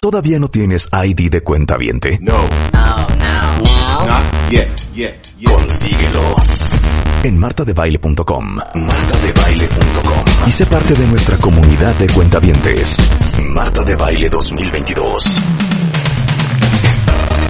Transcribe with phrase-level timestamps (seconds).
[0.00, 2.18] ¿Todavía no tienes ID de cuenta viente?
[2.20, 2.36] No.
[2.70, 4.06] No, no, no.
[4.06, 4.68] Not yet.
[4.94, 5.36] Yet.
[5.38, 5.50] Yet.
[5.50, 6.36] Consíguelo
[7.22, 8.56] en martadebaile.com.
[8.74, 10.24] Martadebaile.com.
[10.46, 12.98] Y sé parte de nuestra comunidad de cuentavientes.
[13.48, 15.42] Marta de Baile 2022.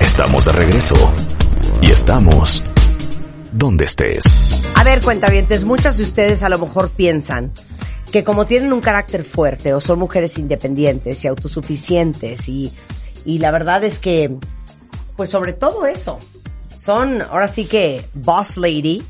[0.00, 1.14] Estamos de regreso.
[1.82, 2.62] Y estamos
[3.50, 4.64] donde estés.
[4.76, 7.50] A ver, cuentavientes, muchas de ustedes a lo mejor piensan
[8.12, 12.72] que como tienen un carácter fuerte o son mujeres independientes y autosuficientes y,
[13.24, 14.36] y la verdad es que,
[15.16, 16.18] pues sobre todo eso,
[16.76, 19.02] son ahora sí que boss lady,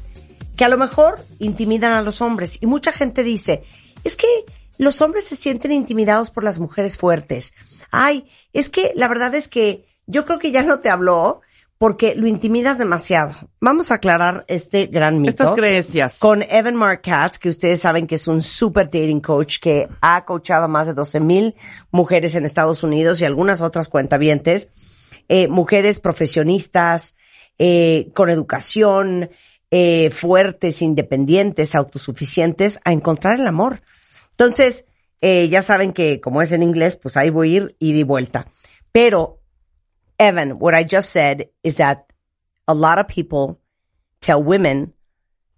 [0.56, 2.58] que a lo mejor intimidan a los hombres.
[2.60, 3.62] Y mucha gente dice,
[4.04, 4.26] es que
[4.78, 7.54] los hombres se sienten intimidados por las mujeres fuertes.
[7.90, 11.40] Ay, es que la verdad es que yo creo que ya no te habló
[11.78, 13.34] porque lo intimidas demasiado.
[13.60, 15.30] Vamos a aclarar este gran mito.
[15.30, 16.18] Estas creencias.
[16.18, 20.24] Con Evan Mark Katz, que ustedes saben que es un super dating coach que ha
[20.24, 21.54] coachado a más de 12 mil
[21.90, 24.70] mujeres en Estados Unidos y algunas otras cuentavientes,
[25.28, 27.14] eh, mujeres profesionistas,
[27.58, 29.30] eh, con educación,
[29.70, 33.82] eh, fuertes, independientes, autosuficientes, a encontrar el amor.
[34.30, 34.86] Entonces,
[35.22, 38.46] ya saben que como es en inglés, pues ahí voy a ir y de vuelta.
[38.92, 39.35] Pero,
[40.18, 42.10] Evan, what I just said is that
[42.66, 43.60] a lot of people
[44.20, 44.92] tell women,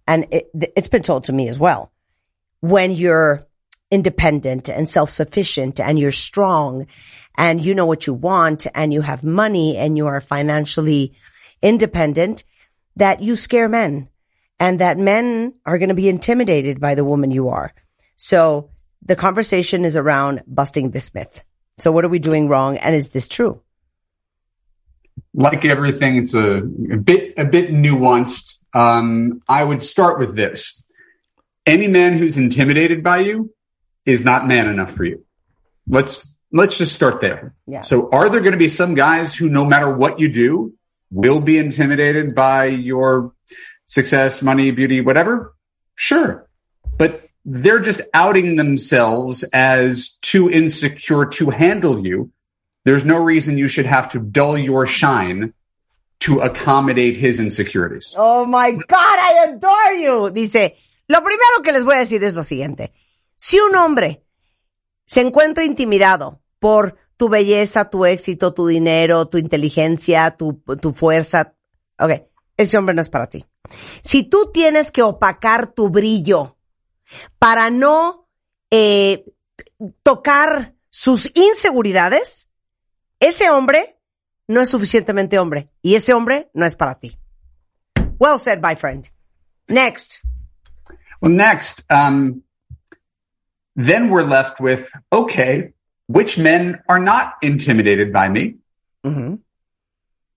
[0.07, 1.91] and it, it's been told to me as well,
[2.59, 3.41] when you're
[3.91, 6.85] independent and self-sufficient and you're strong
[7.37, 11.13] and you know what you want and you have money and you are financially
[11.61, 12.43] independent,
[12.97, 14.09] that you scare men
[14.59, 17.73] and that men are going to be intimidated by the woman you are.
[18.17, 21.43] So the conversation is around busting this myth.
[21.77, 22.77] So what are we doing wrong?
[22.77, 23.61] And is this true?
[25.33, 28.59] Like everything, it's a, a bit, a bit nuanced.
[28.73, 30.83] Um, I would start with this.
[31.65, 33.53] Any man who's intimidated by you
[34.05, 35.23] is not man enough for you.
[35.87, 37.55] Let's, let's just start there.
[37.67, 37.81] Yeah.
[37.81, 40.73] So are there going to be some guys who, no matter what you do,
[41.11, 43.33] will be intimidated by your
[43.85, 45.55] success, money, beauty, whatever?
[45.95, 46.47] Sure.
[46.97, 52.31] But they're just outing themselves as too insecure to handle you.
[52.89, 55.53] There's no reason you should have to dull your shine
[56.21, 58.15] to accommodate his insecurities.
[58.17, 60.31] Oh my God, I adore you.
[60.31, 60.75] Dice,
[61.07, 62.91] lo primero que les voy a decir es lo siguiente.
[63.35, 64.23] Si un hombre
[65.05, 71.53] se encuentra intimidado por tu belleza, tu éxito, tu dinero, tu inteligencia, tu, tu fuerza,
[71.99, 72.23] ok,
[72.57, 73.45] ese hombre no es para ti.
[74.01, 76.57] Si tú tienes que opacar tu brillo
[77.37, 78.27] para no
[78.71, 79.25] eh,
[80.01, 82.48] tocar sus inseguridades,
[83.19, 83.97] ese hombre
[84.47, 87.17] no es suficientemente hombre y ese hombre no es para ti.
[88.19, 89.09] Well said, my friend.
[89.67, 90.21] Next.
[91.21, 92.43] Well, next, um,
[93.75, 95.73] then we're left with, okay,
[96.07, 98.55] which men are not intimidated by me?
[99.05, 99.35] Mm-hmm.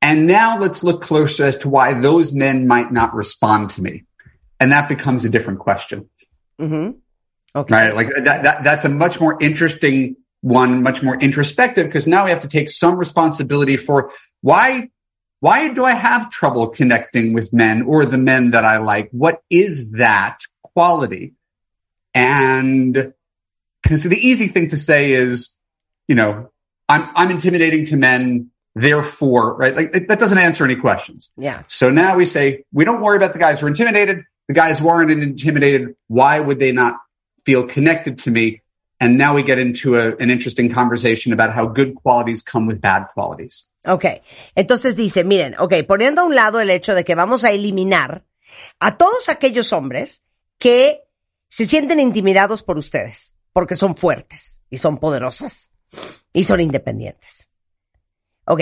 [0.03, 4.05] And now let's look closer as to why those men might not respond to me.
[4.61, 6.09] And that becomes a different question.
[6.61, 6.99] Mm-hmm.
[7.55, 7.75] Okay.
[7.75, 7.95] Right?
[7.95, 12.31] Like that, that, that's a much more interesting one, much more introspective because now we
[12.31, 14.91] have to take some responsibility for why,
[15.41, 19.09] why do I have trouble connecting with men or the men that I like?
[19.11, 21.33] What is that quality?
[22.15, 23.15] And
[23.83, 25.57] because the easy thing to say is,
[26.07, 26.51] you know,
[26.89, 28.51] I'm, I'm intimidating to men.
[28.75, 29.77] Therefore, right?
[29.77, 31.31] Like that doesn't answer any questions.
[31.37, 31.63] Yeah.
[31.67, 34.25] So now we say, we don't worry about the guys who are intimidated.
[34.49, 36.97] The guys who aren't intimidated, why would they not
[37.45, 38.62] feel connected to me?
[39.03, 42.81] And now we get into a, an interesting conversation about how good qualities come with
[42.81, 43.69] bad qualities.
[43.85, 44.05] Ok,
[44.55, 48.25] entonces dice, miren, ok, poniendo a un lado el hecho de que vamos a eliminar
[48.79, 50.23] a todos aquellos hombres
[50.57, 51.03] que
[51.49, 55.73] se sienten intimidados por ustedes, porque son fuertes y son poderosas
[56.33, 57.51] y son independientes.
[58.45, 58.61] Ok,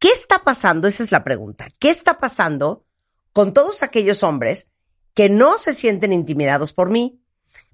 [0.00, 0.88] ¿qué está pasando?
[0.88, 1.68] Esa es la pregunta.
[1.78, 2.84] ¿Qué está pasando
[3.32, 4.66] con todos aquellos hombres
[5.14, 7.22] que no se sienten intimidados por mí,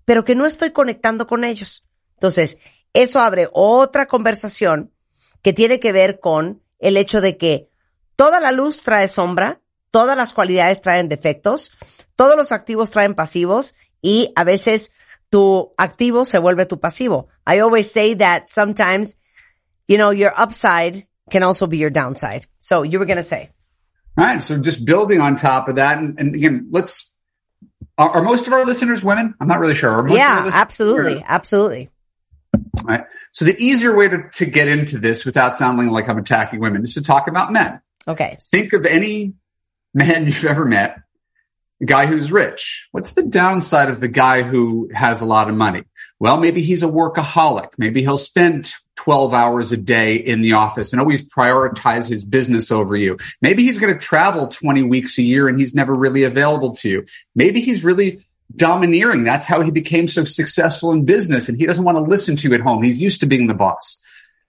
[0.05, 1.86] pero que no estoy conectando con ellos?
[2.17, 2.59] Entonces,
[2.93, 4.93] eso abre otra conversación
[5.43, 7.69] que tiene que ver con el hecho de que
[8.17, 9.61] toda la luz trae sombra,
[9.91, 11.73] todas las cualidades traen defectos,
[12.17, 14.93] todos los activos traen pasivos y a veces
[15.31, 17.29] tu activo se vuelve tu pasivo.
[17.47, 19.17] I always say that sometimes,
[19.87, 22.47] you know, your upside can also be your downside.
[22.59, 23.51] So you were going to say.
[24.19, 24.41] All right.
[24.41, 25.99] So just building on top of that.
[25.99, 27.17] And, and again, let's,
[27.99, 29.35] are, are, most of our listeners women?
[29.41, 30.09] I'm not really sure.
[30.09, 31.23] yeah, absolutely.
[31.27, 31.91] Absolutely.
[32.87, 33.05] Right.
[33.33, 36.85] So the easier way to, to get into this without sounding like I'm attacking women
[36.85, 37.81] is to talk about men.
[38.09, 38.39] Okay.
[38.41, 39.35] Think of any
[39.95, 41.01] man you've ever met,
[41.81, 42.89] a guy who's rich.
[42.93, 45.85] What's the downside of the guy who has a lot of money?
[46.19, 47.71] Well, maybe he's a workaholic.
[47.77, 52.71] Maybe he'll spend 12 hours a day in the office and always prioritize his business
[52.73, 53.19] over you.
[53.43, 56.89] Maybe he's going to travel 20 weeks a year and he's never really available to
[56.89, 57.07] you.
[57.35, 59.25] Maybe he's really domineering.
[59.25, 62.49] That's how he became so successful in business and he doesn't want to listen to
[62.49, 62.83] you at home.
[62.83, 64.01] He's used to being the boss.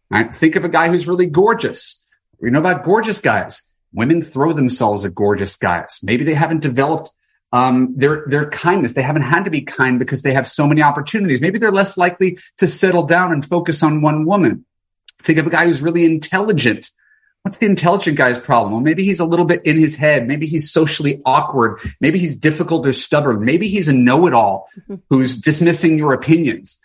[0.09, 0.33] Right?
[0.33, 2.05] Think of a guy who's really gorgeous.
[2.39, 3.63] We know about gorgeous guys.
[3.91, 5.99] Women throw themselves at gorgeous guys.
[6.03, 7.11] Maybe they haven't developed
[7.51, 8.93] um, their their kindness.
[8.93, 11.41] They haven't had to be kind because they have so many opportunities.
[11.41, 14.65] Maybe they're less likely to settle down and focus on one woman.
[15.23, 16.91] Think of a guy who's really intelligent.
[17.47, 18.73] What's the intelligent guy's problem?
[18.73, 20.27] Well, maybe he's a little bit in his head.
[20.27, 21.79] Maybe he's socially awkward.
[22.01, 23.45] Maybe he's difficult or stubborn.
[23.45, 24.95] Maybe he's a know-it-all mm-hmm.
[25.09, 26.77] who's dismissing your opinions.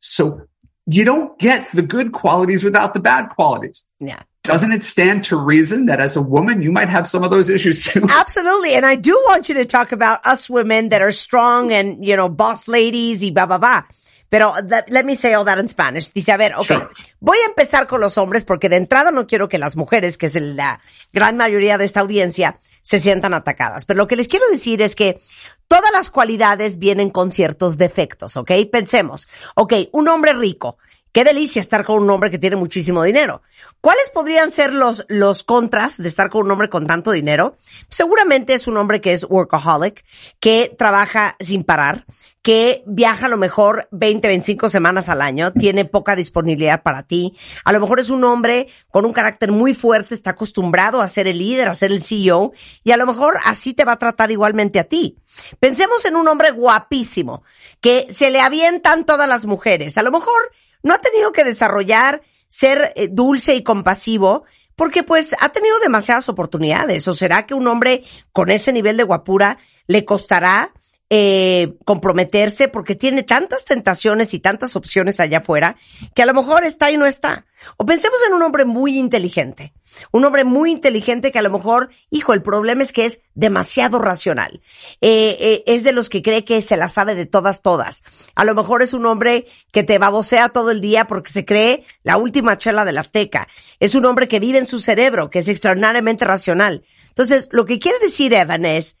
[0.00, 0.48] So
[0.86, 3.86] you don't get the good qualities without the bad qualities.
[4.00, 4.20] Yeah.
[4.42, 7.48] Doesn't it stand to reason that as a woman, you might have some of those
[7.48, 8.04] issues too?
[8.10, 8.74] Absolutely.
[8.74, 12.16] And I do want you to talk about us women that are strong and, you
[12.16, 13.82] know, boss ladies blah, blah, blah.
[14.28, 16.12] Pero that, let me say all that in Spanish.
[16.12, 16.88] Dice, a ver, ok, Sure.
[17.20, 20.26] voy a empezar con los hombres porque de entrada no quiero que las mujeres, que
[20.26, 20.80] es la
[21.12, 23.84] gran mayoría de esta audiencia, se sientan atacadas.
[23.84, 25.18] Pero lo que les quiero decir es que
[25.66, 28.50] todas las cualidades vienen con ciertos defectos, ¿ok?
[28.70, 30.78] Pensemos, ok, un hombre rico.
[31.10, 33.40] Qué delicia estar con un hombre que tiene muchísimo dinero.
[33.80, 37.56] ¿Cuáles podrían ser los, los contras de estar con un hombre con tanto dinero?
[37.88, 40.04] Seguramente es un hombre que es workaholic,
[40.38, 42.04] que trabaja sin parar,
[42.48, 47.36] que viaja a lo mejor 20, 25 semanas al año, tiene poca disponibilidad para ti.
[47.62, 51.28] A lo mejor es un hombre con un carácter muy fuerte, está acostumbrado a ser
[51.28, 52.52] el líder, a ser el CEO,
[52.84, 55.18] y a lo mejor así te va a tratar igualmente a ti.
[55.60, 57.42] Pensemos en un hombre guapísimo,
[57.82, 59.98] que se le avientan todas las mujeres.
[59.98, 60.40] A lo mejor
[60.82, 66.30] no ha tenido que desarrollar ser eh, dulce y compasivo porque pues ha tenido demasiadas
[66.30, 67.06] oportunidades.
[67.08, 70.72] ¿O será que un hombre con ese nivel de guapura le costará
[71.10, 75.76] eh, comprometerse porque tiene tantas tentaciones y tantas opciones allá afuera
[76.14, 77.46] que a lo mejor está y no está.
[77.78, 79.72] O pensemos en un hombre muy inteligente,
[80.12, 83.98] un hombre muy inteligente que a lo mejor, hijo, el problema es que es demasiado
[83.98, 84.60] racional.
[85.00, 88.04] Eh, eh, es de los que cree que se la sabe de todas, todas.
[88.34, 91.84] A lo mejor es un hombre que te babosea todo el día porque se cree
[92.02, 93.48] la última chela del Azteca.
[93.80, 96.84] Es un hombre que vive en su cerebro, que es extraordinariamente racional.
[97.08, 98.98] Entonces, lo que quiere decir Evan es,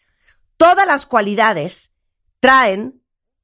[0.56, 1.92] todas las cualidades
[2.40, 3.00] traen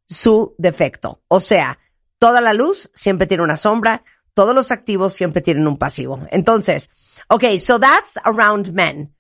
[0.07, 1.23] su defecto.
[1.29, 1.79] O sea,
[2.19, 4.03] toda la luz siempre tiene una sombra,
[4.35, 6.27] todos los activos siempre tienen un pasivo.
[6.31, 6.91] Entonces,
[7.29, 9.15] okay, so that's around men.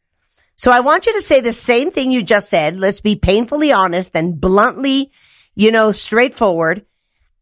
[0.56, 2.76] So I want you to say the same thing you just said.
[2.76, 5.10] Let's be painfully honest and bluntly,
[5.54, 6.84] you know, straightforward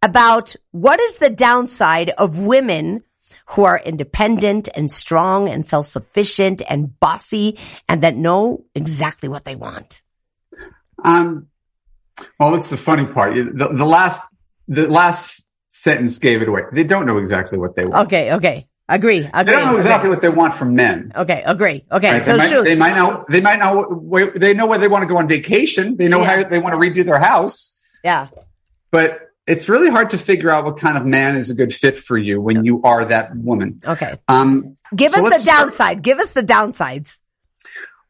[0.03, 3.03] about what is the downside of women
[3.49, 7.59] who are independent and strong and self-sufficient and bossy
[7.89, 10.03] and that know exactly what they want.
[11.05, 11.49] Um,
[12.39, 13.35] well, it's the funny part.
[13.35, 14.21] The, the last,
[14.69, 16.63] the last sentence gave it away.
[16.73, 18.07] They don't know exactly what they want.
[18.07, 18.67] Okay, okay.
[18.89, 19.31] Agree, agree.
[19.45, 20.15] They don't know exactly okay.
[20.15, 21.13] what they want from men.
[21.17, 21.85] Okay, agree.
[21.91, 22.23] Okay, Right?
[22.23, 22.65] so they, might, shoot.
[22.65, 23.25] they might know.
[23.29, 23.85] They might know.
[23.85, 25.97] Where, they know where they want to go on vacation.
[25.97, 26.43] They know Yeah.
[26.43, 27.79] how they want to redo their house.
[28.05, 28.29] yeah.
[28.91, 31.97] But it's really hard to figure out what kind of man is a good fit
[31.97, 33.81] for you when you are that woman.
[33.87, 34.15] Okay.
[34.29, 36.03] Um, Give so us the start- downside.
[36.03, 37.19] Give us the downsides.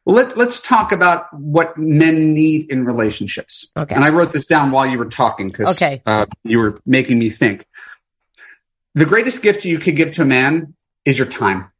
[0.04, 3.68] Well, let, let's talk about what men need in relationships.
[3.76, 3.94] Okay.
[3.94, 6.02] And I wrote this down while you were talking because Okay.
[6.06, 7.66] uh, you were making me think.
[8.94, 11.70] The greatest gift you could give to a man is your time.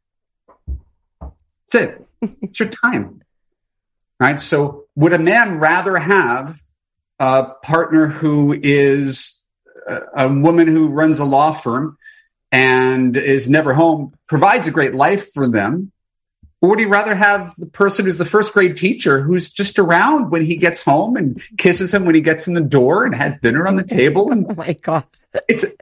[1.21, 2.07] That's it.
[2.41, 3.21] it's your time.
[4.19, 4.39] Right.
[4.39, 6.61] So would a man rather have
[7.19, 9.43] a partner who is
[9.87, 11.97] a, a woman who runs a law firm
[12.51, 15.91] and is never home, provides a great life for them?
[16.63, 20.31] Or would he rather have the person who's the first grade teacher who's just around
[20.31, 23.37] when he gets home and kisses him when he gets in the door and has
[23.39, 24.31] dinner on the table?
[24.31, 25.03] And Oh my God.
[25.49, 25.75] it's, it,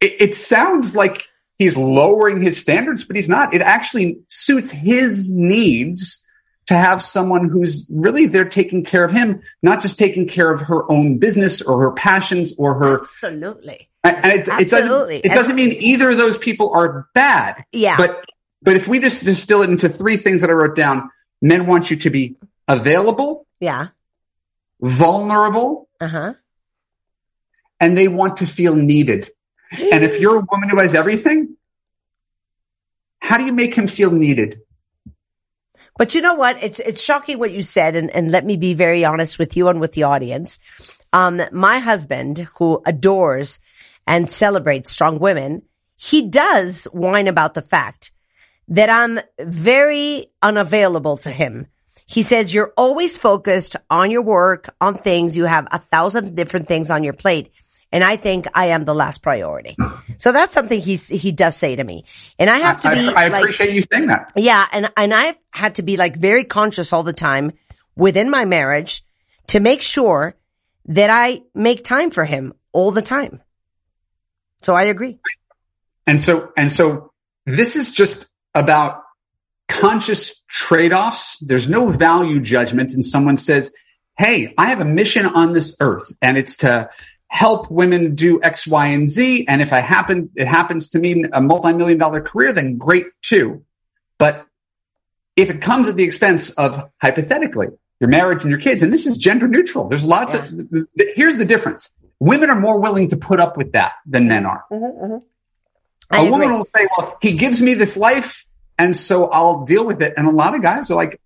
[0.00, 1.26] it sounds like
[1.58, 3.54] he's lowering his standards, but he's not.
[3.54, 6.22] It actually suits his needs
[6.66, 10.60] to have someone who's really there taking care of him, not just taking care of
[10.60, 13.88] her own business or her passions or her Absolutely.
[14.04, 15.16] and it, it doesn't Absolutely.
[15.20, 17.56] it doesn't mean either of those people are bad.
[17.72, 17.96] Yeah.
[17.96, 18.26] But
[18.62, 21.90] but if we just distill it into three things that I wrote down, men want
[21.90, 22.36] you to be
[22.68, 23.88] available, Yeah.
[24.80, 26.34] vulnerable, Uh huh.
[27.80, 29.30] and they want to feel needed.
[29.70, 31.56] And if you're a woman who has everything,
[33.20, 34.60] how do you make him feel needed?
[35.96, 36.62] But you know what?
[36.62, 39.68] It's it's shocking what you said, and, and let me be very honest with you
[39.68, 40.58] and with the audience.
[41.12, 43.60] Um, my husband, who adores
[44.06, 45.62] and celebrates strong women,
[45.96, 48.10] he does whine about the fact
[48.68, 51.66] that I'm very unavailable to him.
[52.06, 55.36] He says you're always focused on your work, on things.
[55.36, 57.50] You have a thousand different things on your plate.
[57.90, 59.76] and I think I am the last priority.
[60.18, 62.04] So that's something he's, he does say to me.
[62.38, 64.30] And I have to be, I, I like, appreciate you saying that.
[64.36, 67.50] yeah, and, and I've had to be like very conscious all the time
[67.96, 69.02] within my marriage
[69.48, 70.36] to make sure
[70.86, 73.42] that I make time for him all the time.
[74.60, 75.18] So I agree.
[76.06, 77.10] And so, and so
[77.46, 79.02] this is just about
[79.68, 81.38] conscious trade-offs.
[81.38, 82.92] There's no value judgment.
[82.92, 83.72] And someone says,
[84.18, 86.90] Hey, I have a mission on this earth and it's to
[87.28, 89.46] help women do X, Y, and Z.
[89.48, 93.64] And if I happen, it happens to mean a multi-million dollar career, then great too.
[94.18, 94.46] But
[95.34, 97.68] if it comes at the expense of hypothetically
[98.00, 100.46] your marriage and your kids, and this is gender neutral, there's lots of,
[101.16, 101.90] here's the difference.
[102.20, 104.64] Women are more willing to put up with that than men are.
[104.70, 105.24] Mm-hmm, mm-hmm.
[106.12, 106.30] I a agree.
[106.30, 108.44] woman will say, well, he gives me this life.
[108.78, 110.14] And so I'll deal with it.
[110.16, 111.20] And a lot of guys are like,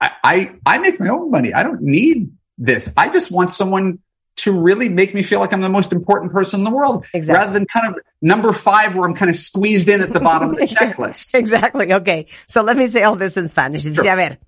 [0.00, 1.52] I, I, I make my own money.
[1.54, 2.92] I don't need this.
[2.96, 3.98] I just want someone
[4.36, 7.40] to really make me feel like I'm the most important person in the world Exactly.
[7.40, 10.50] rather than kind of number five where I'm kind of squeezed in at the bottom
[10.50, 11.34] of the checklist.
[11.34, 11.92] Exactly.
[11.94, 12.26] Okay.
[12.46, 13.84] So let me say all this in Spanish.
[13.84, 14.38] Dice, a ver.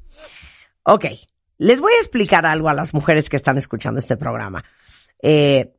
[0.84, 1.06] Ok.
[1.58, 4.62] Les voy a explicar algo a las mujeres que están escuchando este programa.
[5.22, 5.72] Eh,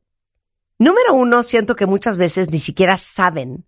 [0.79, 3.63] número uno, siento que muchas veces ni siquiera saben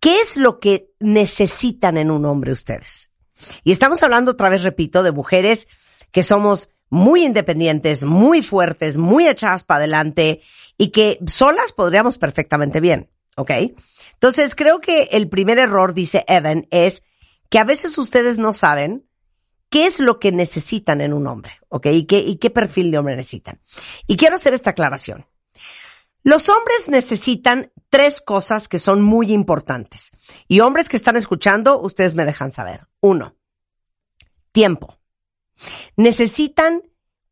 [0.00, 3.10] qué es lo que necesitan en un hombre ustedes.
[3.64, 5.68] Y estamos hablando otra vez, repito, de mujeres
[6.10, 10.40] que somos muy independientes, muy fuertes, muy echadas para adelante
[10.76, 13.10] y que solas podríamos perfectamente bien.
[13.36, 13.52] ¿Ok?
[14.14, 17.02] Entonces creo que el primer error, dice Evan, es
[17.48, 19.06] que a veces ustedes no saben
[19.70, 21.86] qué es lo que necesitan en un hombre, ¿ok?
[21.86, 23.60] Y qué, y qué perfil de hombre necesitan.
[24.06, 25.26] Y quiero hacer esta aclaración.
[26.22, 30.12] Los hombres necesitan tres cosas que son muy importantes.
[30.48, 32.86] Y hombres que están escuchando, ustedes me dejan saber.
[33.00, 33.36] Uno,
[34.52, 34.98] tiempo.
[35.96, 36.82] Necesitan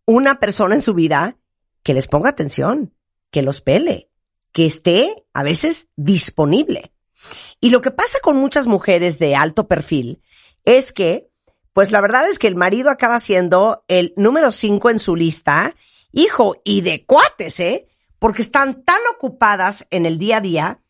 [0.05, 1.39] una persona en su vida
[1.83, 2.95] que les ponga atención,
[3.31, 4.11] que los pele,
[4.53, 6.93] que esté a veces disponible.
[7.61, 10.23] Y lo que pasa con muchas mujeres de alto perfil
[10.65, 11.31] es que,
[11.73, 15.75] pues la verdad es que el marido acaba siendo el número cinco en su lista,
[16.13, 17.89] hijo, y de cuates, ¿eh?
[18.19, 20.81] Porque están tan ocupadas en el día a día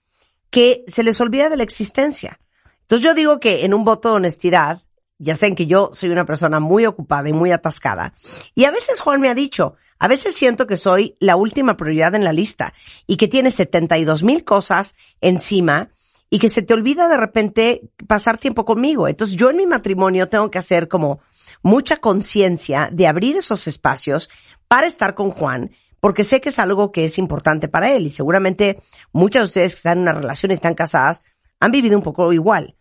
[0.50, 2.40] que se les olvida de la existencia.
[2.82, 4.82] Entonces yo digo que en un voto de honestidad,
[5.18, 8.14] ya saben que yo soy una persona muy ocupada y muy atascada.
[8.54, 12.14] Y a veces Juan me ha dicho, a veces siento que soy la última prioridad
[12.14, 12.72] en la lista
[13.06, 15.90] y que tienes 72 mil cosas encima
[16.30, 19.08] y que se te olvida de repente pasar tiempo conmigo.
[19.08, 21.20] Entonces yo en mi matrimonio tengo que hacer como
[21.62, 24.28] mucha conciencia de abrir esos espacios
[24.68, 28.10] para estar con Juan, porque sé que es algo que es importante para él y
[28.10, 28.80] seguramente
[29.12, 31.22] muchas de ustedes que están en una relación y están casadas
[31.60, 32.76] han vivido un poco igual.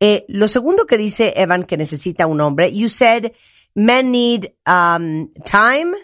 [0.00, 3.32] Eh, lo segundo que dice Evan que necesita un hombre, you said
[3.74, 5.94] men need um, time,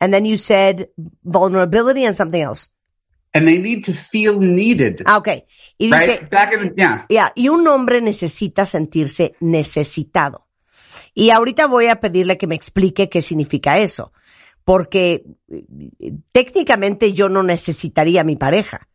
[0.00, 0.88] and then you said
[1.22, 2.70] vulnerability and something else.
[3.32, 5.02] And they need to feel needed.
[5.06, 5.28] Ah, ok.
[5.78, 6.30] Y dice, right?
[6.30, 7.06] Back in, yeah.
[7.08, 10.46] ya, y un hombre necesita sentirse necesitado.
[11.14, 14.12] Y ahorita voy a pedirle que me explique qué significa eso,
[14.64, 18.88] porque eh, técnicamente yo no necesitaría a mi pareja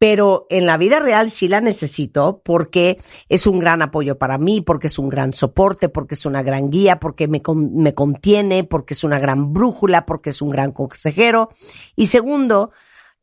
[0.00, 2.98] pero en la vida real sí la necesito porque
[3.28, 6.70] es un gran apoyo para mí, porque es un gran soporte, porque es una gran
[6.70, 10.72] guía, porque me, con- me contiene, porque es una gran brújula, porque es un gran
[10.72, 11.50] consejero.
[11.96, 12.70] Y segundo,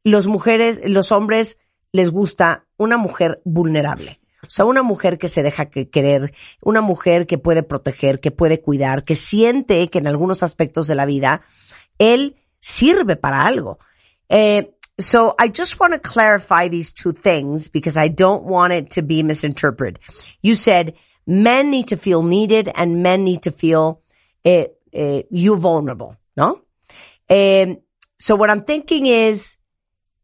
[0.03, 1.58] los mujeres, los hombres
[1.94, 4.20] les gusta una mujer vulnerable.
[4.48, 8.32] O sea, una mujer que se deja que- querer, una mujer que puede proteger, que
[8.32, 11.42] puede cuidar, que siente que en algunos aspectos de la vida
[12.00, 13.80] él sirve para algo.
[14.30, 18.89] Eh, so I just want to clarify these two things because I don't want it
[18.96, 20.00] to be misinterpreted.
[20.42, 24.01] You said men need to feel needed and men need to feel
[24.46, 26.62] uh, uh, you vulnerable, no?
[27.30, 27.77] Um,
[28.18, 29.58] so what I'm thinking is,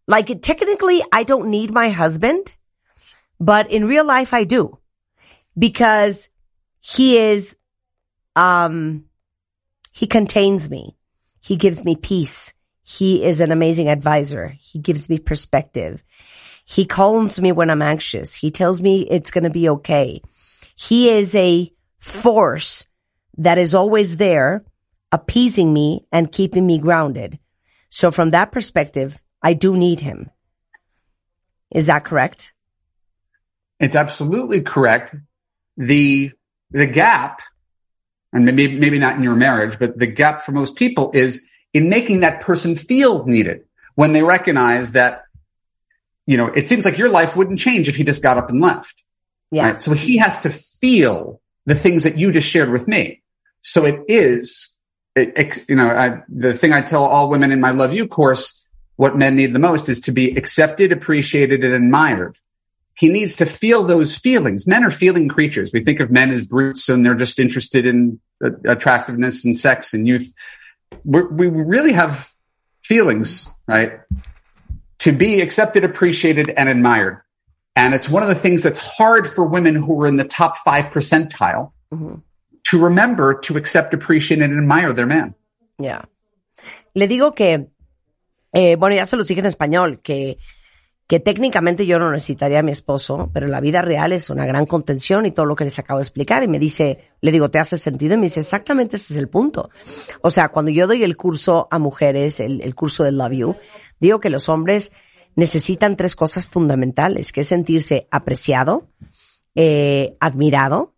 [0.07, 2.55] like, technically, I don't need my husband,
[3.39, 4.79] but in real life, I do
[5.57, 6.29] because
[6.79, 7.57] he is,
[8.35, 9.05] um,
[9.91, 10.97] he contains me.
[11.41, 12.53] He gives me peace.
[12.83, 14.47] He is an amazing advisor.
[14.59, 16.03] He gives me perspective.
[16.65, 18.33] He calms me when I'm anxious.
[18.35, 20.21] He tells me it's going to be okay.
[20.75, 22.87] He is a force
[23.37, 24.63] that is always there,
[25.11, 27.39] appeasing me and keeping me grounded.
[27.89, 30.29] So from that perspective, I do need him.
[31.69, 32.53] Is that correct?
[33.79, 35.15] It's absolutely correct.
[35.77, 36.31] The,
[36.71, 37.41] the gap,
[38.31, 41.89] and maybe, maybe not in your marriage, but the gap for most people is in
[41.89, 43.65] making that person feel needed
[43.95, 45.23] when they recognize that,
[46.25, 48.61] you know, it seems like your life wouldn't change if he just got up and
[48.61, 49.03] left.
[49.51, 49.71] Yeah.
[49.71, 49.81] Right?
[49.81, 53.21] So he has to feel the things that you just shared with me.
[53.61, 54.75] So it is,
[55.15, 58.07] it, ex- you know, I, the thing I tell all women in my Love U
[58.07, 58.65] course,
[58.95, 62.37] what men need the most is to be accepted, appreciated, and admired.
[62.95, 64.67] He needs to feel those feelings.
[64.67, 65.71] Men are feeling creatures.
[65.73, 69.93] We think of men as brutes and they're just interested in uh, attractiveness and sex
[69.93, 70.31] and youth.
[71.03, 72.31] We're, we really have
[72.83, 73.99] feelings, right?
[74.99, 77.21] To be accepted, appreciated, and admired.
[77.75, 80.57] And it's one of the things that's hard for women who are in the top
[80.57, 81.71] five percentile
[82.65, 85.33] to remember to accept, appreciate, and admire their man.
[85.79, 86.03] Yeah.
[86.93, 87.67] Le digo que,
[88.53, 90.37] eh, bueno, ya se los dije en español, que,
[91.13, 94.47] que técnicamente yo no necesitaría a mi esposo, pero en la vida real es una
[94.47, 96.41] gran contención y todo lo que les acabo de explicar.
[96.41, 98.15] Y me dice, le digo, ¿te hace sentido?
[98.15, 99.69] Y me dice, exactamente ese es el punto.
[100.21, 103.55] O sea, cuando yo doy el curso a mujeres, el, el curso de Love You,
[103.99, 104.91] digo que los hombres
[105.35, 108.87] necesitan tres cosas fundamentales, que es sentirse apreciado,
[109.53, 110.95] eh, admirado,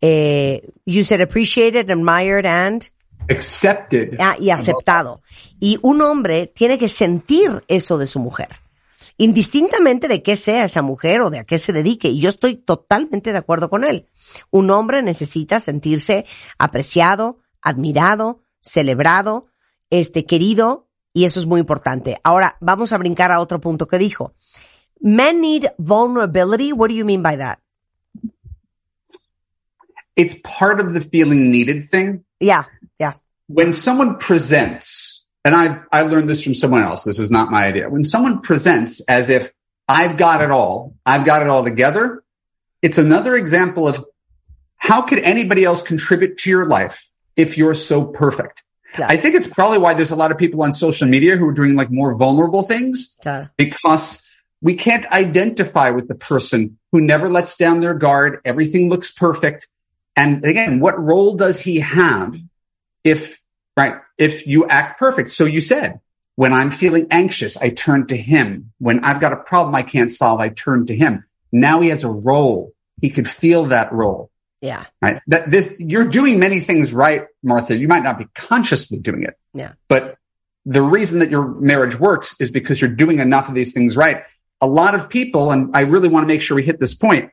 [0.00, 2.90] eh, you said appreciated, admired, and
[3.30, 4.16] Accepted.
[4.18, 5.22] Ah, y aceptado.
[5.60, 8.48] Y un hombre tiene que sentir eso de su mujer.
[9.22, 12.08] Indistintamente de qué sea esa mujer o de a qué se dedique.
[12.08, 14.08] Y yo estoy totalmente de acuerdo con él.
[14.50, 16.26] Un hombre necesita sentirse
[16.58, 19.46] apreciado, admirado, celebrado,
[19.90, 22.18] este, querido, y eso es muy importante.
[22.24, 24.34] Ahora, vamos a brincar a otro punto que dijo.
[24.98, 26.72] Men need vulnerability.
[26.72, 27.60] What do you mean by that?
[30.16, 32.24] It's part of the feeling needed thing.
[32.40, 32.64] Yeah,
[32.98, 33.14] yeah.
[33.52, 35.11] when someone presents,
[35.44, 37.04] and I I learned this from someone else.
[37.04, 37.88] This is not my idea.
[37.88, 39.52] When someone presents as if
[39.88, 42.22] I've got it all, I've got it all together,
[42.80, 44.04] it's another example of
[44.76, 48.62] how could anybody else contribute to your life if you're so perfect?
[48.98, 49.06] Yeah.
[49.08, 51.52] I think it's probably why there's a lot of people on social media who are
[51.52, 53.48] doing like more vulnerable things Claro.
[53.56, 54.28] because
[54.60, 58.40] we can't identify with the person who never lets down their guard.
[58.44, 59.66] Everything looks perfect.
[60.14, 62.36] And again, what role does he have
[63.02, 63.40] if,
[63.76, 65.32] right, if you act perfect?
[65.32, 66.00] So you said,
[66.36, 68.72] when I'm feeling anxious, I turn to him.
[68.78, 71.24] When I've got a problem I can't solve, I turn to him.
[71.50, 72.72] Now he has a role.
[73.00, 74.30] He could feel that role.
[74.60, 75.20] Yeah, Right.
[75.26, 77.76] That this, you're doing many things right, Martha.
[77.76, 79.72] You might not be consciously doing it, yeah.
[79.88, 80.18] but
[80.64, 84.22] the reason that your marriage works is because you're doing enough of these things right.
[84.60, 87.32] A lot of people, and I really want to make sure we hit this point,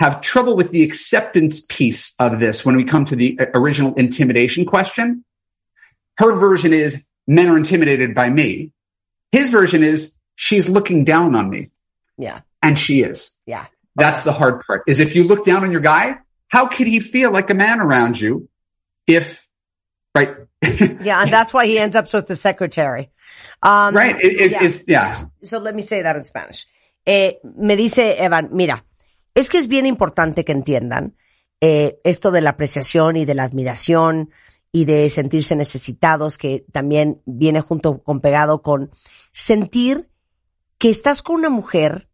[0.00, 3.92] have trouble with the acceptance piece of this when we come to the uh, original
[3.94, 5.24] intimidation question.
[6.18, 8.72] Her version is men are intimidated by me.
[9.32, 11.70] His version is she's looking down on me
[12.16, 13.36] Yeah, and she is.
[13.46, 13.66] yeah.
[13.96, 17.00] That's the hard part is if you look down on your guy, how could he
[17.00, 18.48] feel like a man around you
[19.06, 19.48] if,
[20.14, 20.30] right?
[21.02, 23.10] Yeah, and that's why he ends up with the secretary.
[23.62, 24.14] Um, right.
[24.20, 24.62] It is, yeah.
[24.62, 25.14] is, yeah.
[25.42, 26.66] So let me say that in Spanish.
[27.04, 28.84] Eh, me dice Evan, mira,
[29.34, 31.14] es que es bien importante que entiendan
[31.60, 34.30] eh, esto de la apreciación y de la admiración
[34.72, 38.90] y de sentirse necesitados, que también viene junto con pegado con
[39.32, 40.10] sentir
[40.78, 42.08] que estás con una mujer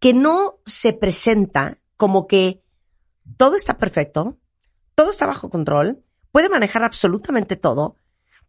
[0.00, 2.62] que no se presenta como que
[3.36, 4.38] todo está perfecto,
[4.94, 7.96] todo está bajo control, puede manejar absolutamente todo,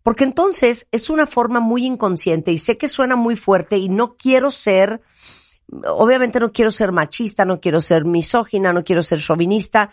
[0.04, 4.18] porque entonces es una forma muy inconsciente y sé que suena muy fuerte y no
[4.18, 5.02] quiero ser,
[5.88, 9.92] obviamente no quiero ser machista, no quiero ser misógina, no quiero ser chauvinista,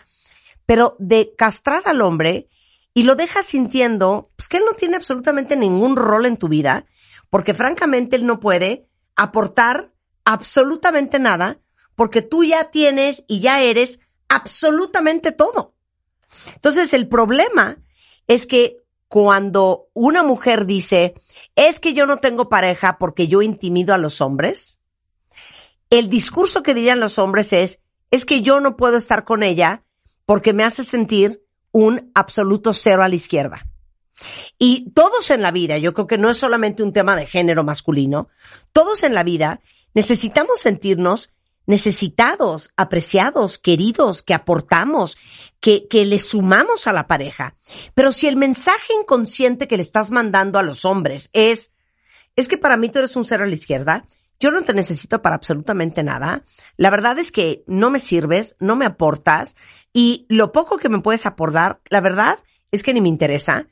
[0.65, 2.49] pero de castrar al hombre
[2.93, 6.85] y lo dejas sintiendo pues, que él no tiene absolutamente ningún rol en tu vida,
[7.29, 9.91] porque francamente él no puede aportar
[10.25, 11.59] absolutamente nada,
[11.95, 15.75] porque tú ya tienes y ya eres absolutamente todo.
[16.55, 17.77] Entonces el problema
[18.27, 18.77] es que
[19.07, 21.13] cuando una mujer dice,
[21.55, 24.79] es que yo no tengo pareja porque yo intimido a los hombres,
[25.91, 27.79] el discurso que dirían los hombres es,
[28.09, 29.83] es que yo no puedo estar con ella
[30.25, 31.42] porque me hace sentir
[31.73, 33.67] un absoluto cero a la izquierda.
[34.57, 37.65] Y todos en la vida, yo creo que no es solamente un tema de género
[37.65, 38.29] masculino,
[38.71, 39.59] todos en la vida
[39.93, 41.33] necesitamos sentirnos
[41.65, 45.17] necesitados, apreciados, queridos, que aportamos,
[45.59, 47.55] que, que le sumamos a la pareja.
[47.93, 51.71] Pero si el mensaje inconsciente que le estás mandando a los hombres es,
[52.35, 54.05] es que para mí tú eres un cero a la izquierda,
[54.43, 56.43] yo no te necesito para absolutamente nada,
[56.75, 59.55] la verdad es que no me sirves, no me aportas,
[59.93, 63.67] y lo poco que me puedes aportar, la verdad es que ni me interesa,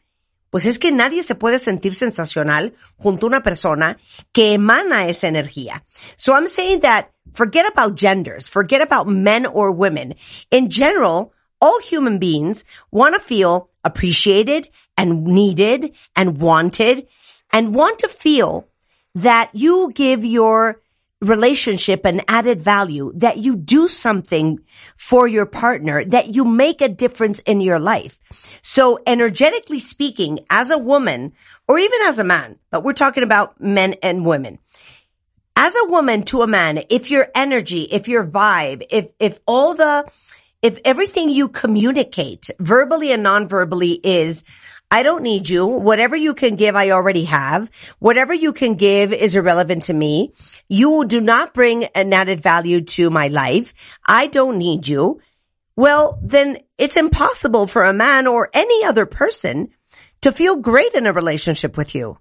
[0.49, 3.97] pues es que nadie se puede sentir sensacional junto a una persona
[4.31, 5.83] que emana esa energía.
[6.15, 10.15] So I'm saying that forget about genders, forget about men or women.
[10.51, 17.07] In general, all human beings want to feel appreciated and needed and wanted
[17.51, 18.70] and want to feel
[19.15, 20.81] that you give your
[21.21, 24.59] relationship an added value, that you do something
[24.97, 28.19] for your partner, that you make a difference in your life.
[28.63, 31.33] So energetically speaking, as a woman,
[31.67, 34.57] or even as a man, but we're talking about men and women.
[35.55, 39.75] As a woman to a man, if your energy, if your vibe, if, if all
[39.75, 40.09] the,
[40.63, 44.43] if everything you communicate verbally and non-verbally is,
[44.93, 45.65] I don't need you.
[45.65, 47.71] Whatever you can give, I already have.
[47.99, 50.33] Whatever you can give is irrelevant to me.
[50.67, 53.73] You do not bring an added value to my life.
[54.05, 55.21] I don't need you.
[55.77, 59.69] Well, then it's impossible for a man or any other person
[60.21, 62.17] to feel great in a relationship with you.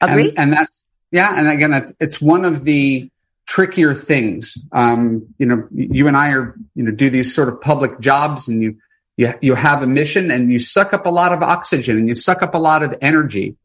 [0.00, 0.28] Agree?
[0.28, 1.34] And, and that's, yeah.
[1.36, 3.10] And again, it's, it's one of the
[3.46, 4.56] trickier things.
[4.70, 8.46] Um, you know, you and I are, you know, do these sort of public jobs
[8.46, 8.76] and you,
[9.16, 12.14] you, you have a mission and you suck up a lot of oxygen and you
[12.14, 13.56] suck up a lot of energy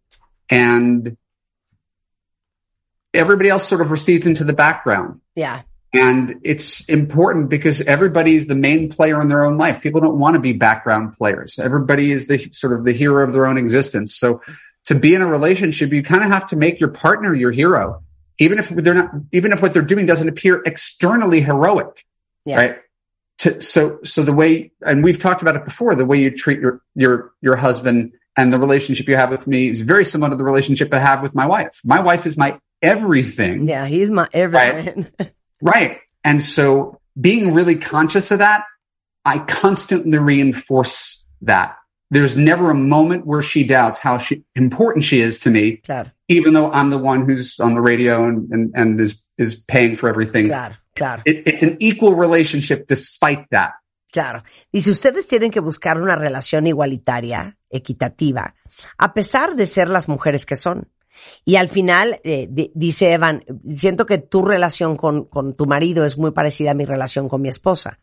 [0.49, 1.17] and
[3.13, 5.21] everybody else sort of recedes into the background.
[5.35, 5.61] Yeah.
[5.93, 9.81] And it's important because everybody's the main player in their own life.
[9.81, 11.59] People don't want to be background players.
[11.59, 14.15] Everybody is the sort of the hero of their own existence.
[14.15, 14.41] So
[14.85, 18.03] to be in a relationship, you kind of have to make your partner your hero,
[18.37, 22.05] even if they're not, even if what they're doing doesn't appear externally heroic.
[22.45, 22.57] Yeah.
[22.57, 22.77] Right.
[23.39, 26.59] To, so, so the way, and we've talked about it before, the way you treat
[26.59, 30.35] your, your, your husband and the relationship you have with me is very similar to
[30.35, 31.79] the relationship I have with my wife.
[31.83, 33.67] My wife is my everything.
[33.67, 33.85] Yeah.
[33.85, 35.07] He's my everything.
[35.19, 35.31] Right.
[35.61, 35.99] Right.
[36.23, 38.63] And so being really conscious of that,
[39.25, 41.77] I constantly reinforce that.
[42.09, 45.81] There's never a moment where she doubts how she, important she is to me,
[46.27, 49.95] even though I'm the one who's on the radio and, and, and is, is paying
[49.95, 50.47] for everything.
[50.97, 51.21] Claro.
[51.25, 53.71] It, it's an equal relationship despite that.
[54.11, 54.43] Claro.
[54.71, 58.55] Dice, ustedes tienen que buscar una relación igualitaria, equitativa,
[58.97, 60.89] a pesar de ser las mujeres que son.
[61.43, 63.43] Y al final, eh, di- dice Evan,
[63.75, 67.41] siento que tu relación con, con tu marido es muy parecida a mi relación con
[67.41, 67.99] mi esposa.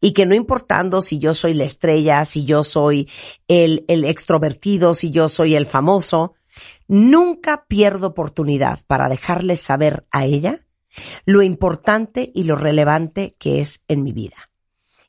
[0.00, 3.08] Y que no importando si yo soy la estrella, si yo soy
[3.46, 6.34] el, el extrovertido, si yo soy el famoso,
[6.88, 10.65] nunca pierdo oportunidad para dejarle saber a ella
[11.24, 14.36] lo importante y lo relevante que es en mi vida.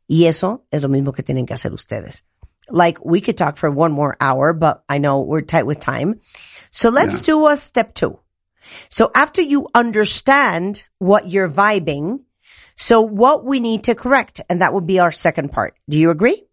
[0.08, 2.24] Y eso es lo mismo que tienen que hacer ustedes.
[2.70, 6.20] Like, we could talk for one more hour, but I know we're tight with time.
[6.72, 8.20] So let's do a step two.
[8.90, 12.24] So after you understand what you're vibing,
[12.76, 15.76] so what we need to correct, and that would be our second part.
[15.90, 16.44] Do you agree?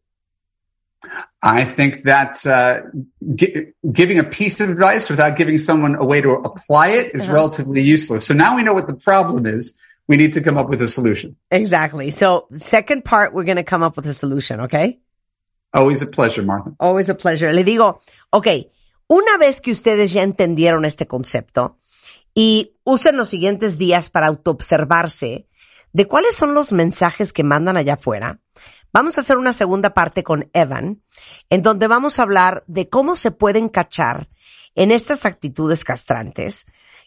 [1.43, 2.81] I think that uh,
[3.35, 7.29] gi- giving a piece of advice without giving someone a way to apply it is
[7.29, 8.27] relatively useless.
[8.27, 9.79] So now we know what the problem is.
[10.07, 11.37] We need to come up with a solution.
[11.51, 12.11] Exactly.
[12.11, 15.01] So second part, we're going to come up with a solution, okay?
[15.73, 16.73] Always a pleasure, Martha.
[16.79, 17.53] Always a pleasure.
[17.53, 18.71] Le digo, ok,
[19.09, 21.79] una vez que ustedes ya entendieron este concepto
[22.35, 25.49] y usen los siguientes días para autoobservarse
[25.93, 28.41] de cuáles son los mensajes que mandan allá afuera,
[28.95, 31.03] vamos a hacer una segunda parte con Evan,
[31.51, 34.29] en donde vamos a hablar de cómo se pueden cachar
[34.77, 36.67] en estas actitudes castrantes,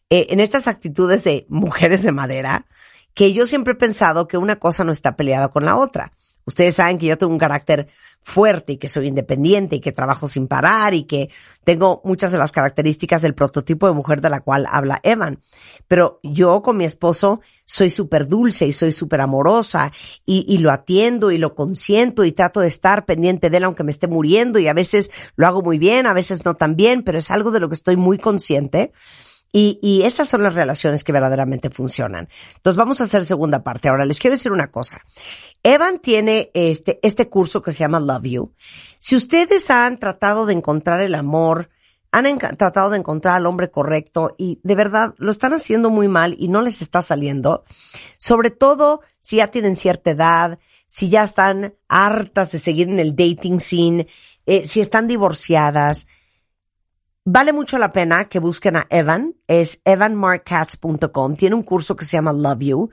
[0.09, 2.65] eh, en estas actitudes de mujeres de madera,
[3.13, 6.11] que yo siempre he pensado que una cosa no está peleada con la otra.
[6.47, 7.89] Ustedes saben que yo tengo un carácter
[8.21, 11.29] fuerte y que soy independiente y que trabajo sin parar y que
[11.65, 15.39] tengo muchas de las características del prototipo de mujer de la cual habla Evan.
[15.89, 19.91] Pero yo con mi esposo soy súper dulce y soy súper amorosa
[20.25, 23.83] y, y lo atiendo y lo consiento y trato de estar pendiente de él aunque
[23.83, 27.03] me esté muriendo y a veces lo hago muy bien, a veces no tan bien,
[27.03, 28.93] pero es algo de lo que estoy muy consciente.
[29.51, 32.29] Y, y esas son las relaciones que verdaderamente funcionan.
[32.55, 33.87] Entonces vamos a hacer segunda parte.
[33.87, 35.01] Ahora les quiero decir una cosa.
[35.63, 38.53] Evan tiene este, este curso que se llama Love You.
[38.99, 41.69] Si ustedes han tratado de encontrar el amor,
[42.11, 46.35] han tratado de encontrar al hombre correcto y de verdad lo están haciendo muy mal
[46.37, 47.63] y no les está saliendo,
[48.17, 53.15] sobre todo si ya tienen cierta edad, si ya están hartas de seguir en el
[53.15, 54.07] dating scene,
[54.45, 56.07] eh, si están divorciadas,
[57.29, 62.15] Vale mucho la pena que busquen a Evan, es evanmarkcats.com, tiene un curso que se
[62.15, 62.89] llama Love You,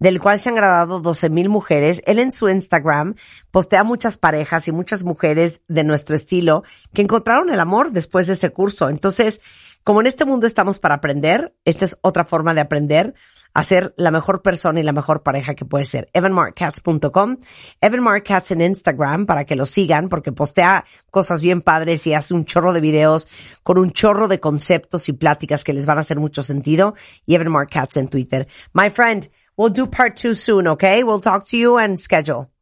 [0.00, 2.02] del cual se han grabado 12 mil mujeres.
[2.04, 3.14] Él en su Instagram
[3.52, 8.32] postea muchas parejas y muchas mujeres de nuestro estilo que encontraron el amor después de
[8.32, 8.88] ese curso.
[8.88, 9.40] Entonces,
[9.84, 13.14] como en este mundo estamos para aprender, esta es otra forma de aprender
[13.58, 16.08] a ser la mejor persona y la mejor pareja que puede ser.
[16.12, 17.38] evanmarkcats.com,
[17.80, 22.44] evanmarkcats en Instagram para que lo sigan porque postea cosas bien padres y hace un
[22.44, 23.26] chorro de videos
[23.64, 26.94] con un chorro de conceptos y pláticas que les van a hacer mucho sentido
[27.26, 28.46] y evanmarkcats en Twitter.
[28.74, 31.02] My friend, we'll do part two soon, okay?
[31.02, 32.52] We'll talk to you and schedule.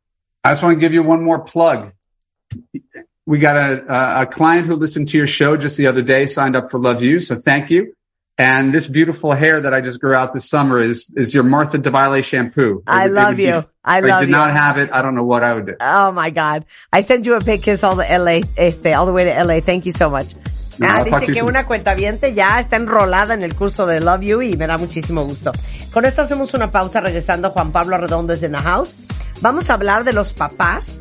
[0.45, 1.93] I just want to give you one more plug.
[3.27, 6.25] We got a, a, a client who listened to your show just the other day,
[6.25, 7.21] signed up for Love You.
[7.21, 7.93] So thank you.
[8.39, 11.79] And this beautiful hair that I just grew out this summer is, is your Martha
[11.79, 12.83] Debayle shampoo.
[12.87, 13.65] I love would be- you.
[13.83, 14.37] I love I did you.
[14.37, 14.91] not have it.
[14.93, 15.75] I don't know what I would do.
[15.81, 16.67] Oh my God.
[16.93, 19.61] I sent you a big kiss all the LA, este, all the way to LA.
[19.61, 20.35] Thank you so much.
[20.79, 24.35] No, Ah, dice you que una cuentaviente ya está enrolada en el curso de Love
[24.37, 25.53] U y me da muchísimo gusto.
[25.95, 28.99] Con esto hacemos una pausa regresando Juan Pablo Redondo desde The House.
[29.41, 31.01] Vamos a hablar de los papás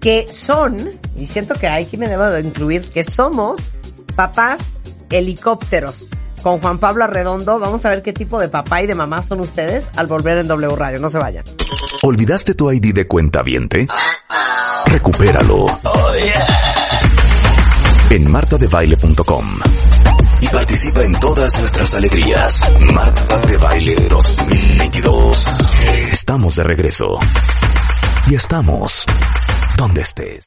[0.00, 0.76] que son,
[1.16, 3.70] y siento que aquí me debo de incluir, que somos
[4.16, 4.74] papás
[5.10, 6.08] helicópteros.
[6.44, 9.40] Con Juan Pablo Arredondo vamos a ver qué tipo de papá y de mamá son
[9.40, 11.00] ustedes al volver en W Radio.
[11.00, 11.42] No se vayan.
[12.02, 13.86] ¿Olvidaste tu ID de cuenta viente?
[14.84, 15.64] Recupéralo.
[18.10, 19.58] En martadebaile.com.
[20.42, 22.72] Y participa en todas nuestras alegrías.
[22.92, 25.46] Marta de Baile 2022.
[26.12, 27.18] Estamos de regreso.
[28.26, 29.06] Y estamos
[29.78, 30.42] donde estés.